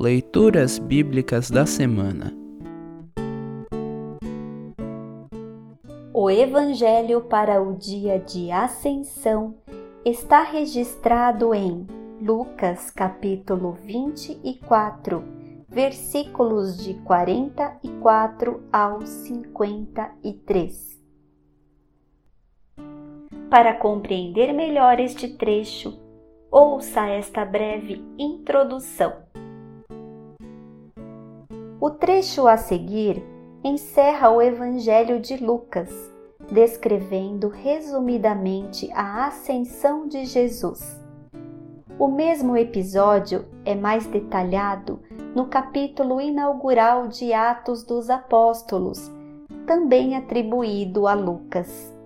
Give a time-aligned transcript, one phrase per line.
[0.00, 2.34] Leituras Bíblicas da Semana
[6.14, 9.58] O Evangelho para o dia de Ascensão
[10.02, 11.86] está registrado em
[12.18, 15.22] Lucas capítulo 24,
[15.68, 20.98] versículos de 44 ao 53.
[23.50, 26.00] Para compreender melhor este trecho,
[26.50, 29.28] ouça esta breve introdução.
[31.82, 33.24] O trecho a seguir
[33.64, 35.88] encerra o Evangelho de Lucas,
[36.52, 41.00] descrevendo resumidamente a ascensão de Jesus.
[41.98, 45.00] O mesmo episódio é mais detalhado
[45.34, 49.10] no capítulo inaugural de Atos dos Apóstolos,
[49.66, 51.96] também atribuído a Lucas.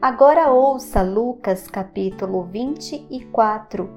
[0.00, 3.90] Agora ouça Lucas capítulo 24,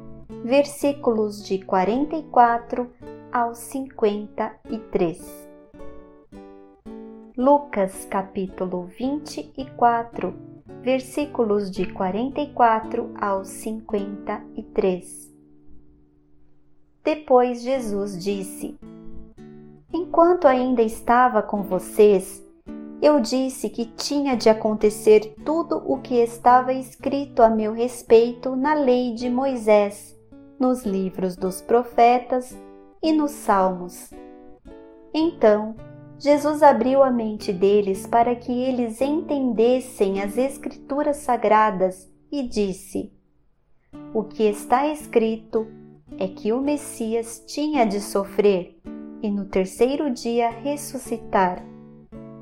[0.43, 2.89] versículos de 44
[3.31, 5.49] ao 53.
[7.37, 10.33] Lucas capítulo 24,
[10.81, 15.33] versículos de 44 ao 53.
[17.03, 18.77] Depois Jesus disse:
[19.93, 22.45] Enquanto ainda estava com vocês,
[23.01, 28.73] eu disse que tinha de acontecer tudo o que estava escrito a meu respeito na
[28.73, 30.19] lei de Moisés,
[30.59, 32.55] nos livros dos profetas
[33.01, 34.11] e nos salmos.
[35.13, 35.75] Então,
[36.19, 43.11] Jesus abriu a mente deles para que eles entendessem as Escrituras sagradas e disse:
[44.13, 45.67] O que está escrito
[46.17, 48.79] é que o Messias tinha de sofrer
[49.23, 51.65] e no terceiro dia ressuscitar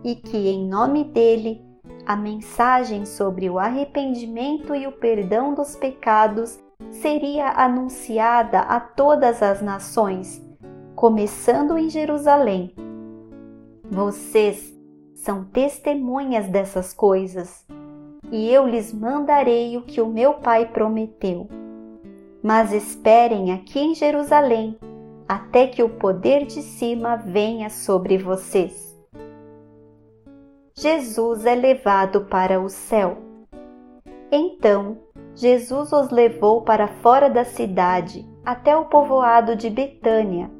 [0.04, 1.62] e que, em nome dele,
[2.06, 6.60] a mensagem sobre o arrependimento e o perdão dos pecados
[6.92, 10.42] seria anunciada a todas as nações,
[11.00, 12.74] começando em Jerusalém.
[13.90, 14.78] Vocês
[15.14, 17.66] são testemunhas dessas coisas,
[18.30, 21.48] e eu lhes mandarei o que o meu Pai prometeu.
[22.44, 24.78] Mas esperem aqui em Jerusalém
[25.26, 28.94] até que o poder de cima venha sobre vocês.
[30.78, 33.20] Jesus é levado para o céu.
[34.30, 34.98] Então,
[35.34, 40.59] Jesus os levou para fora da cidade, até o povoado de Betânia.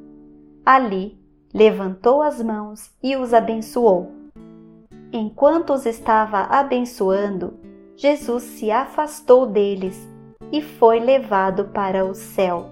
[0.72, 1.18] Ali,
[1.52, 4.12] levantou as mãos e os abençoou.
[5.12, 7.54] Enquanto os estava abençoando,
[7.96, 10.08] Jesus se afastou deles
[10.52, 12.70] e foi levado para o céu.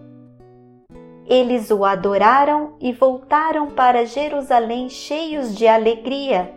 [1.26, 6.54] Eles o adoraram e voltaram para Jerusalém cheios de alegria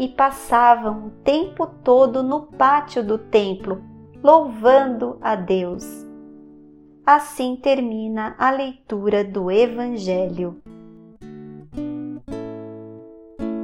[0.00, 3.80] e passavam o tempo todo no pátio do templo,
[4.20, 5.84] louvando a Deus.
[7.06, 10.60] Assim termina a leitura do Evangelho.